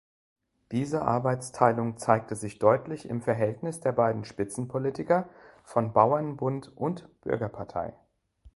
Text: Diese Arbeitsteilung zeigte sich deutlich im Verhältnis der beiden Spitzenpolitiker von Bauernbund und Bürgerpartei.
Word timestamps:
Diese 0.71 1.03
Arbeitsteilung 1.03 1.95
zeigte 1.99 2.35
sich 2.35 2.57
deutlich 2.57 3.07
im 3.07 3.21
Verhältnis 3.21 3.81
der 3.81 3.91
beiden 3.91 4.25
Spitzenpolitiker 4.25 5.29
von 5.63 5.93
Bauernbund 5.93 6.75
und 6.75 7.07
Bürgerpartei. 7.21 7.93